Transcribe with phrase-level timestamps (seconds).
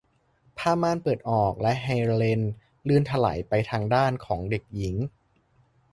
[0.57, 2.41] ผ้าม่านเปิดออก และเฮเลน
[2.87, 4.95] ลื่นไถลไปทางด้านของเด็กหญิง